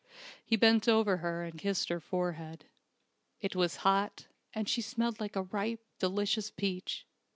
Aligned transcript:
He 0.43 0.55
bent 0.55 0.87
over 0.89 1.17
her, 1.17 1.43
and 1.43 1.59
kissed 1.59 1.89
her 1.89 1.99
forehead. 1.99 2.65
It 3.39 3.55
was 3.55 3.75
hot, 3.85 4.25
and 4.51 4.67
she 4.67 4.81
smelled 4.81 5.19
like 5.19 5.35
a 5.35 5.43
ripe, 5.43 5.85
delicious 5.99 6.49
peach. 6.49 7.05